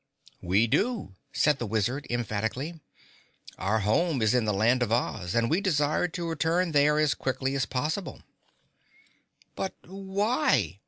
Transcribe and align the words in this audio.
"We 0.41 0.65
do," 0.65 1.13
said 1.31 1.59
the 1.59 1.67
Wizard 1.67 2.07
emphatically. 2.09 2.79
"Our 3.59 3.81
home 3.81 4.23
is 4.23 4.33
in 4.33 4.45
the 4.45 4.51
Land 4.51 4.81
of 4.81 4.91
Oz, 4.91 5.35
and 5.35 5.47
we 5.47 5.61
desire 5.61 6.07
to 6.07 6.27
return 6.27 6.71
there 6.71 6.97
as 6.97 7.13
quickly 7.13 7.53
as 7.53 7.67
possible." 7.67 8.23
"But 9.55 9.75
why?" 9.85 10.79